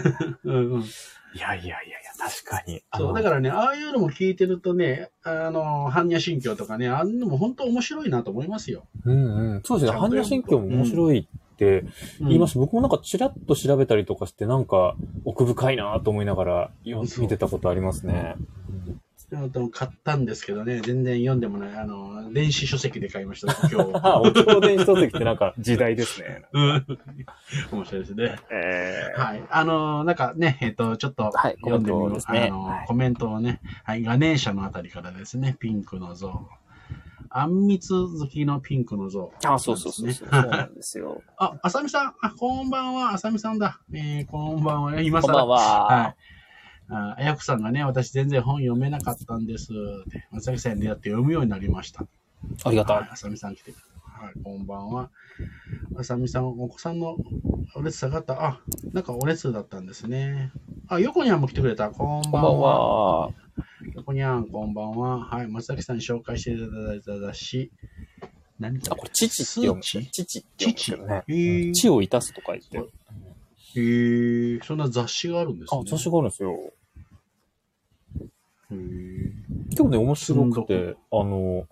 [0.43, 0.82] うんうん。
[0.82, 2.82] いやいやいや、確かに。
[2.96, 8.88] そう、だからね、ああいうのも聞いてるとね、あの、般若心経とかね、あんのも本当面白いなと思いますよ。
[9.06, 9.62] うんうん。
[9.66, 11.84] そうですね、般若心経も面白いって
[12.22, 18.36] 言います、うん、僕もなんかちらっと調べたりとかして、なんか奥深いなと思いながら見てたことありますね。
[19.72, 21.76] 買ったんですけどね、全然読んでもない。
[21.76, 23.91] あの、電子書籍で買いました、今日。
[24.04, 26.43] あ、お経電子書籍ってなんか 時代ですね。
[26.54, 26.86] うん。
[27.72, 28.36] 面白いですね。
[28.52, 29.43] えー、はい。
[29.50, 36.48] あの、なんかね、えっ、ー、と、ちょっと読んでみます、ね、あの、はい、コメントをね、はい、ガネーシャのあたりからですね、ピンクの像。
[37.36, 40.30] あんみつ好きのピンクの像、ね、あ、そうそうそうそう。
[40.30, 41.24] そうなんですよ。
[41.38, 42.13] あ、あさみさん。
[42.22, 43.13] あ、こんばんは。
[43.13, 43.80] あさみさんだ。
[43.91, 45.02] えー、こんばんは。
[45.02, 45.34] 今更。
[45.34, 45.86] こんばんは。
[45.86, 46.15] はい。
[46.89, 49.72] あやくさんがね、私全然本読めなかったんです。
[50.32, 52.06] 松崎さんに出会って読むようになりました。
[52.65, 53.10] ありがたい。
[53.12, 53.74] あさみさん来て
[54.24, 55.10] はい、こんばんは。
[55.98, 57.17] あさみさん、お子さんの
[57.76, 58.46] お熱下がった。
[58.46, 58.62] あ、
[58.93, 60.52] なんかお熱だったんですね。
[60.88, 61.89] あ、横にゃんも来てくれた。
[61.89, 63.32] こんばんは。
[63.96, 65.26] 横にゃん、こんばんは。
[65.26, 67.72] はい、松崎さんに紹介していただいただし、
[68.60, 69.82] 何あ、これ、父って読む。
[69.82, 71.24] 父って読むね。
[71.28, 71.72] 父？
[71.74, 72.82] 血をいたすと書いて。
[73.76, 75.82] へえー、そんな雑誌があるんですね。
[75.82, 76.58] あ、雑誌があるんですよ。
[79.70, 81.68] 結構ね、面白くて、あの、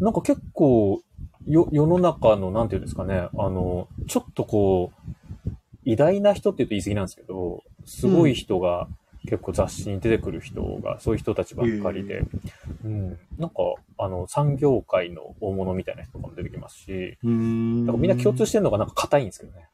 [0.00, 1.02] なんか結構、
[1.46, 5.50] よ、世の中の、なんていうんですかね、あの、ちょっとこう、
[5.84, 8.88] 偉大な人って言うと言い過ぎなんですけど、すごい人が、
[9.26, 12.22] 結構雑誌に出てくる人が、そういう人たちばっかりで、
[12.84, 13.56] うん、なんか、
[13.98, 19.68] あの、産業界の大物みたいな人とかも出てきますし、なんかみんな共通してるのがなんか硬いんですけどね。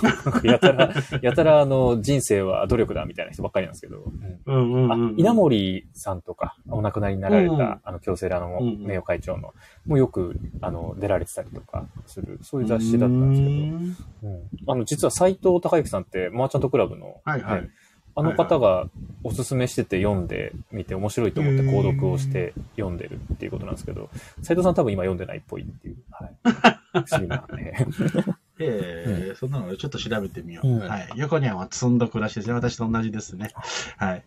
[0.44, 4.04] やたら、やたらあの、人生は努力だみたいな人ばっかりなんですけど、
[4.46, 9.54] うんうんうん稲森さんとか、お亡くなりになられた、うん、あの、京セラの名誉会長の、
[9.86, 17.70] もうよく、あの、出られてたりとかする、そういう雑誌だったんですけど、うん、あの、実は斎藤隆之さんって、マーチャントクラブの、はいはい、
[18.14, 18.86] あの方が
[19.24, 24.10] おすすめしてて読んでみて面白いと思って購読をして読んでるっていうことなんですけど、
[24.42, 25.96] 斎藤さん多分今読んでないっぽいっていう。
[26.10, 26.32] はい。
[26.92, 27.86] 不思議なね。
[28.64, 30.68] ええーうん、そんなのちょっと調べてみよう。
[30.68, 31.08] うん、はい。
[31.16, 32.54] 横には積んどくらしいですね。
[32.54, 33.50] 私と同じですね。
[33.96, 34.24] はい。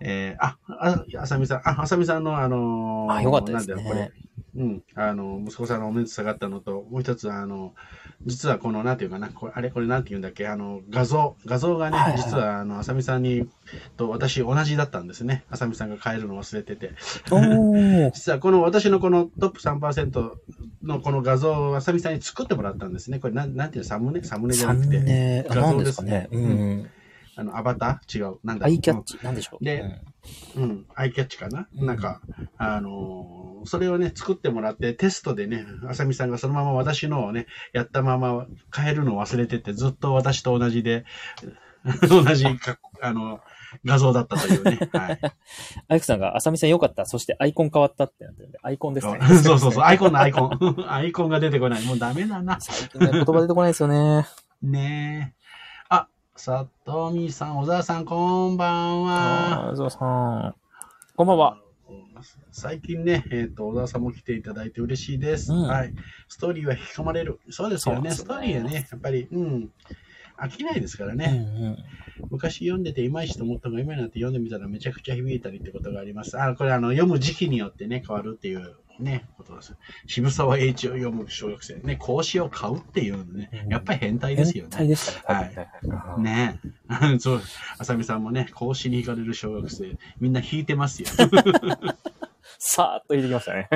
[0.00, 3.74] えー、あ、あ、あさみさん、あ、あさみさんのあのー、あ、よかったですね。
[3.74, 4.12] なんだよ、これ。
[4.58, 7.74] うん、あの、息子さんのお熱下がったのと、もう一つ、あの、
[8.26, 13.48] 実はこの、なんていうかな、これあれ、これなんて言うんだっけ、あの、画像、画像がね、はいはい、実は、あの、あさみさんに、
[13.96, 15.44] と私同じだったんですね。
[15.48, 16.90] あさみさんが変えるのを忘れてて。
[18.12, 20.32] 実はこの、私のこのトップ3%
[20.82, 23.20] のこの画像をあさみさんに作ってもらったんですね。
[23.20, 24.24] これ、なん、なんていうサムネ？
[24.24, 25.46] サムネじゃなくて。
[25.48, 26.28] 画像ですね。
[26.32, 26.90] うん。
[27.36, 28.18] あの、アバター？
[28.18, 28.38] 違う。
[28.42, 29.18] なんだアイキャッチ？
[29.22, 30.00] なんでしょうで、うん、
[30.94, 32.20] アイキャッチかな、うん、なんか、
[32.56, 41.04] あのー、それをね、作ってもらって、テストでね、あさみさんがそのまま私のをね、やったまま変えるのを忘れてて、ずっと私と同じで、
[42.08, 43.40] 同じか、あの、
[43.84, 44.78] 画像だったというね。
[44.92, 45.20] はい。
[45.88, 47.06] アイクさんが、あさみさんよかった。
[47.06, 49.18] そしてアイコン変わったってなってるんで、アイコンですね。
[49.42, 50.50] そうそうそう、アイコンのアイコン。
[50.88, 51.84] アイコンが出てこない。
[51.84, 52.58] もうダメだな。
[52.60, 54.26] 最近ね、言葉出てこないですよね。
[54.62, 55.37] ねえ。
[56.38, 59.70] あ、さとみさん、小沢さん、こんばんは。
[59.70, 60.54] あゾウさん。
[61.16, 61.58] こんばんは。
[62.52, 65.52] 最近ね、えっ、と、小沢さんも来ていただいて嬉しいです。
[65.52, 65.92] うんはい。
[66.28, 67.40] ストーリーは引き込まれる。
[67.50, 68.12] そうですよね。
[68.12, 69.72] ストーリーはね、やっぱり、うん。
[70.40, 71.76] 飽きないですからうんね。
[72.20, 72.28] うん。
[72.30, 76.40] 昔読んでていまいちと思ったのが今になって読んでみたらめちゃくちゃ響いたりってことがあります。
[76.40, 79.76] あ、これあの、読む時期によってね、変わるっていうね、ことです。
[80.06, 81.76] 渋沢栄一を読む小学生。
[81.76, 84.70] ね、講師を買うっていうのね、やっぱり変態ですよね。
[84.70, 85.68] 変態でしたね。
[85.84, 87.18] はいねえ。
[87.20, 87.42] そう、
[87.78, 91.08] あさみさんもね、講師に惹かれる小学生、みんな引いてますよ。
[92.58, 93.68] さーっと入れてきましたね。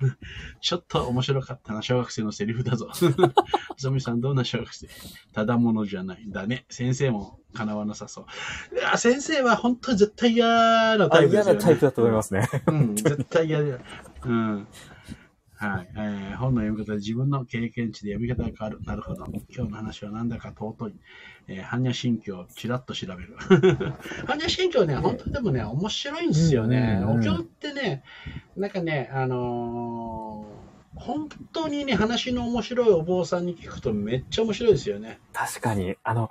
[0.60, 2.88] ちょっと面白かったな、小学生のセリフだぞ。
[2.90, 2.94] あ
[3.76, 4.88] さみさん、どんな小学生？
[5.32, 6.24] ただものじゃない。
[6.28, 6.64] だね。
[6.70, 8.26] 先生も叶わなさそ
[8.72, 8.76] う。
[8.76, 10.46] いや、先生は本当に絶対嫌
[10.96, 11.60] なタイプですよね。
[11.60, 12.48] 嫌なタイプだと思いますね。
[12.66, 13.78] うん、絶対嫌だ。
[14.24, 14.68] うん。
[15.56, 15.88] はい。
[15.94, 18.80] えー本の読み方で自分の経験値で読み方が変わる。
[18.84, 19.26] なるほど。
[19.54, 20.94] 今日の話はなんだか尊い。
[21.48, 23.36] えー、般若心経をちらっと調べる。
[24.26, 27.02] 般若心経ね、本当にでもね、面白いんですよね。
[27.04, 28.02] お経ってね、
[28.56, 30.60] なんかね、あのー
[30.96, 35.18] 本当にね、話の面白いお坊さんに聞くとめっちゃ面白いですよね。
[35.32, 36.30] 確かに、あの、ぼ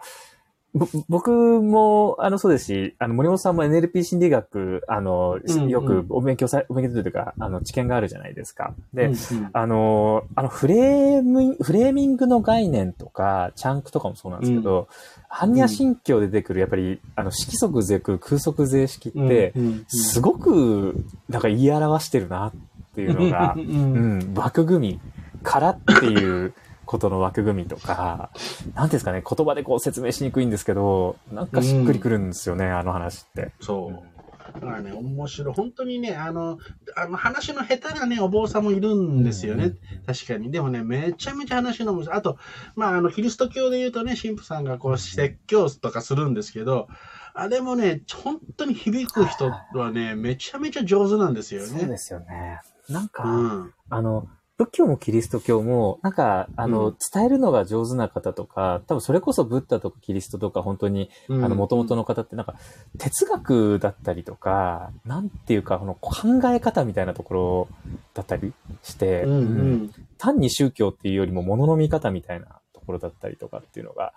[0.74, 5.70] 僕も、あの、そうですし、あの、森本さんも NLP 心理学、あの、うんうん。
[5.70, 8.76] よくお勉強さ、お勉強というか、あの、知見があるじゃないですか。
[8.94, 9.50] で、うんうん。
[9.52, 14.88] あの、あの、フレーム、フレーミングの概念とか、チャンクとかもそうなんですけど、
[15.32, 19.54] 般若心経で出てくる、やっぱり、あの、色即是空、空即是式って、
[19.88, 22.54] すごく、なんか言い表してるなっ
[22.96, 25.00] ていうのがう、うんん、枠組み、
[25.44, 26.54] からっていう
[26.90, 28.32] ことの枠組みとか、
[28.74, 33.52] なんですかね、言葉でこう説明しにくいんですけど、なんかしっくりくるんですよね、あの話って。
[33.62, 34.20] そう。
[34.56, 35.54] だからね、面白い。
[35.54, 36.58] 本当にね、あの、
[36.96, 39.66] あの話の下手なね、お坊さんもいるんですよね。
[39.66, 40.50] うん確かに。
[40.50, 42.18] でもね、めちゃめちゃ話の面白い。
[42.18, 42.40] あと、
[42.76, 46.88] まあ、あの、キリスト教で言うとね、神父さんがこう、説教とかするんですけど、
[47.36, 51.68] あれもね、本当に響く人はね、めちゃめちゃ上手なんですよね。
[51.68, 52.62] そうですよね。
[52.90, 53.74] なんか、うん。
[53.92, 54.28] あの、
[54.60, 62.56] 仏教もキリスト教も、なんか、あの、うん伝えるのが上手な方とか、多分それこそブッダとかキリストとか本当に、うんあの、元々の方ってなんか、
[62.98, 66.12] 哲学だったりとか、なんていうか、この考
[66.50, 67.68] え方みたいなところ
[68.14, 69.92] だったりして、うんうん。
[70.18, 74.14] 単に宗教っていうよりも物の見方みたいなところだったりとかっていうのが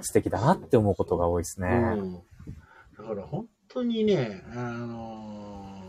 [0.00, 1.68] 素敵だなって思うことが多いですね。
[1.68, 5.81] うん、だから本当にね、あのー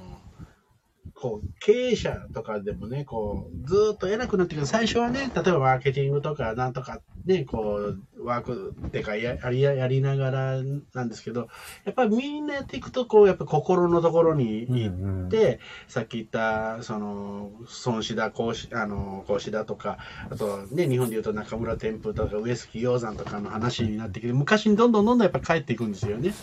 [1.24, 10.62] こう経営者とかでもね、こうずっと偉くなってくる、最初はね、例えばマーケティングとかなんとかね、こうワークってかややりやりながら
[10.94, 11.48] なんですけど、
[11.86, 17.52] やっぱりみんなやっていくと、こうやっぱ心のところにうん行っうんで、さっき言った、その、
[17.86, 19.98] 孫子だ、孔子、あの、孔子だとか、
[20.30, 26.34] あとね、日本で言うと中村天風とか上杉鷹山とかの話になってきて、昔にどんどんどんどんやっぱ帰っていくんですよね。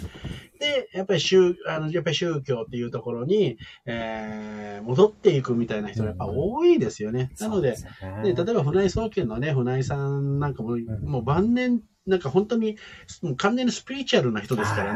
[0.59, 7.31] で、やっぱり宗、あの、やっぱり宗教っていうところに、えー、戻っていくみたいな人がやっぱ多いですよね。
[7.40, 11.69] なので、そうすよねね、例えば船井総研のね、船井さんなんかも、もう晩年、
[12.06, 12.76] なんか本当に、
[13.22, 14.94] もう完全にスピリチュアルな人ですから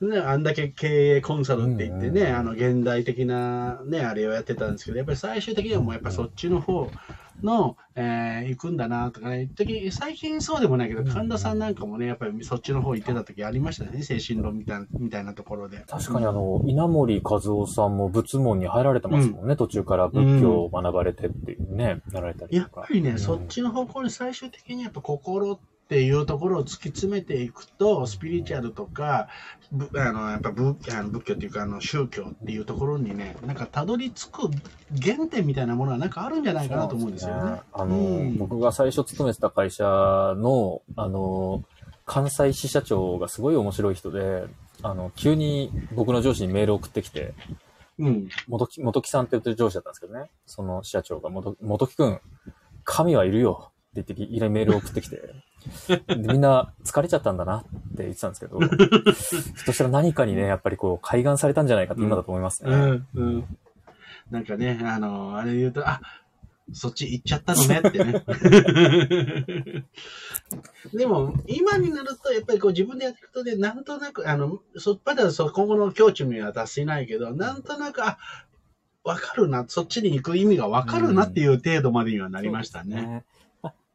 [0.00, 0.18] ね。
[0.18, 6.90] あんだけ経営コンサルって言ってね、あの現代的なね、あれをやってたんですけど、やっぱり最終的にはもうやっぱそっちの方
[7.42, 11.08] の、えー行くんだなとかね、時最近そうでもないけど、うん。
[11.08, 15.84] うん神田さんなんかもね、やっぱりそっちの方行ってた時ありましたね、精神論みたいなみたいなところで。
[15.88, 22.80] 確かにあの、稲森和夫さんも仏門に入られてますもんね、途中から仏教を学ばれてっていうね、なられたりやっとか。
[22.82, 23.18] ぱりね、うん。
[23.18, 29.28] そっちの方向に最終的にやっぱ心っていうところを突き詰めていくと、スピリチュアルとか、
[29.72, 34.50] ぶあのやっぱ仏あの仏教っていうかあの宗教っていうところにね、なんかたどり着く
[35.02, 37.60] 原点みたいなものはなんかあるんじゃないかなと思うんですよね。
[37.72, 41.64] あの、うん僕が最初勤めてた会社の、あの、
[42.06, 44.44] 関西支社長がすごい面白い人で、
[44.82, 47.34] あの、急に僕の上司にメールを送ってきて、
[47.98, 48.28] うん。
[48.48, 52.20] 元木、元木さんって言ってる上司だったんですけどね、その支社長が、元元木くん、
[52.84, 55.16] 神はいるよって言って、いきなりメールを送ってきて、
[56.06, 57.62] でみんな疲れちゃったんだなっ
[57.96, 58.60] て言ってたんですけど、
[59.56, 62.70] ひとしたら何かにね、やっぱりこう、開眼されたんじゃないかって今だと思いますね。
[62.70, 63.06] うん。
[63.14, 63.58] うん。
[64.30, 66.00] なんかね、あの、あれ言うと、あ
[66.72, 68.24] そっち行っちゃったのねってね。
[70.94, 78.18] でも、今になると、やっぱりこう自分でやっていくとね、なんとなく、あの、そまだそ今後の境地には達しないけど、なんとなく、あ、
[79.02, 82.90] わかるな、そっちに行く意味がわかるなっていう程度までにはなりましたね。
[82.90, 83.39] そうですまあ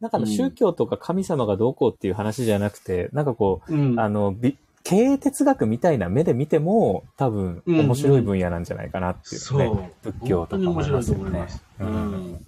[0.01, 9.37] なんかあの宗教とか神様がどうこうっていう話じゃなくて、なんかこう、うんあの、び経営哲学みたいな目で見ても、多分面白い分野なんじゃないかなっていうね。
[9.39, 10.11] そう。
[10.11, 11.63] 仏教とか本当に面白いと思いねます。
[11.79, 11.91] ううん
[12.33, 12.39] ん。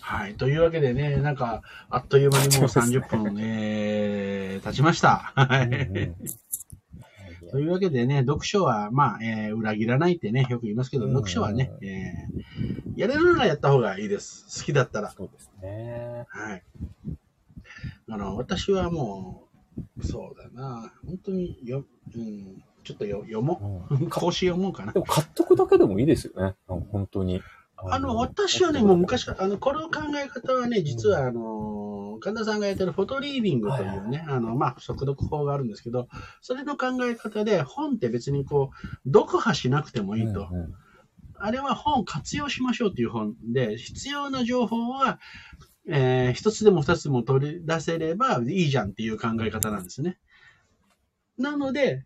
[0.00, 0.34] はい。
[0.34, 5.32] というわけでね、なんか、あっという間にもうそうですね30分、えー、経ちました。
[5.36, 6.02] はうんうい。
[6.06, 6.14] ん
[7.50, 12.69] というわけでね、読書は、まあ、えー裏切らないってね、よく言いますけど、うん読書はね、えー
[13.00, 14.60] やれるならやった方がいいです。
[14.60, 15.10] 好きだったら。
[15.10, 16.26] そうですね。
[16.28, 16.62] はい。
[18.10, 19.48] あの、私はも
[19.98, 24.10] う、そうだな、本当によ、うん、ちょっとよ読もうんう。
[24.10, 24.98] 講師読もうかなで。
[24.98, 26.56] も買っとくだけでもいいですよね。
[26.66, 27.40] 本当に。
[27.78, 36.06] あの、私はね、もう昔から、あの、この考え方はね、実は、あの、神田さんがやってるフォトリーディングというね、あの、まあ、速読法があるんですけど、
[36.42, 38.72] それの考え方で、本って別にこ
[39.06, 40.48] う、読破しなくてもいいと。
[40.50, 40.74] うんうん
[41.40, 45.18] あれは本を活用しましょうっていう本で、必要な情報は、
[45.88, 50.18] えー一つでも二つでも取り出せればいいじゃんっていう考え方なんですね。
[51.38, 52.04] なので、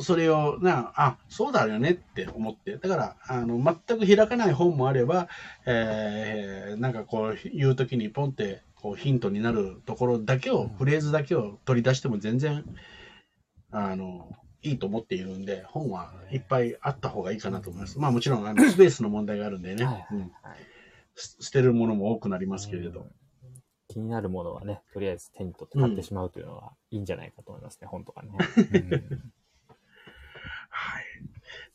[0.00, 2.76] それを、な、あ、そうだよねって思って。
[2.76, 5.28] だから、あの、全く開かない本もあれば、
[5.66, 12.64] えーなんかこう、言うときにポンって、こう、ヒントになるところだけを、フレーズだけを取り出しても全然、
[13.72, 14.30] あの、
[14.62, 17.98] いいと思っているんで、本はいっぱいあった方がいいかなと思います。
[17.98, 20.30] まあもちろん、あの、スペースの問題があるんでね、はいはいうんはい
[21.20, 23.06] す捨てるものも多くなりますけれど。
[23.88, 28.28] 気になるものはね、とりあえず手に取って買ってしまうというのはいいんじゃないかと思いますね、本とかね。
[28.36, 29.32] うん
[30.70, 31.04] はい。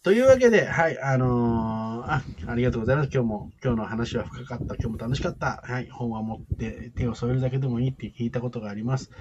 [0.03, 3.09] というわけで、はい、あのーあ、ありがとうございます。
[3.13, 4.75] 今日も、今日の話は深かった。
[4.75, 5.61] 今日も楽しかった。
[5.63, 9.11] はい、本は持って手を添えるだけでもいいって聞いたことがあります。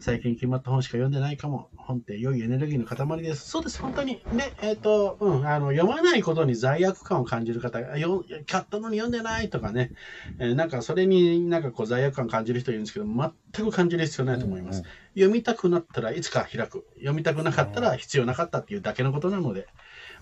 [0.00, 1.68] 最近決まった本しか読んでないかも。
[1.76, 3.50] 本って良いエネルギーの塊です。
[3.50, 4.22] そうです、本当に。
[4.32, 9.90] ね、えっ、と、うん、あの、読まないことに罪悪感を感じる方が、よ買ったのに読んでないとかね、
[10.38, 14.84] えーなんかそれになんかこう罪悪感感じる人いるんですけど、全く感じる必要ないと思います。
[15.14, 16.86] 読みたくなったらいつか開く。
[16.94, 19.66] 読みたくなかったら必要なかったっていうだけのことなので、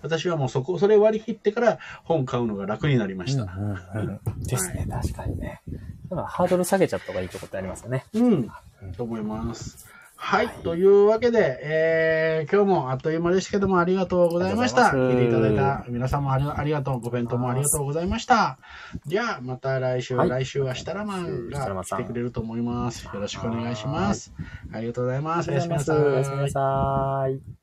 [0.03, 3.43] 私はもうそこ、それ割り切ってから本買うのが楽になりました。
[3.43, 5.61] うんうんうんですね、確かにね。
[6.09, 8.05] だからハードル下げちゃった方がいいとこってありますよね。
[8.13, 8.51] うん、
[8.95, 9.87] と思います。
[10.15, 14.91] はい、というわけで、えー、今日もあっという間でしたけども、ありがとうございました。
[14.91, 18.57] ありがとうご聞いていただいた皆さんもありありがとう、ご弁当もありがとうございました。
[19.05, 23.05] じゃあ、また来週、はい来週は設楽マンが来てくれると思います。
[23.05, 24.33] よろしくお願いします。
[24.71, 25.51] ありがとうございます。
[25.51, 25.97] おやすみなさい。
[25.97, 27.62] おやすみなさい。